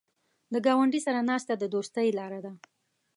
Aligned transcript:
د 0.53 0.55
ګاونډي 0.65 0.99
سره 1.07 1.19
ناسته 1.29 1.53
د 1.57 1.63
دوستۍ 1.73 2.07
لاره 2.17 2.39
ده 2.45 2.51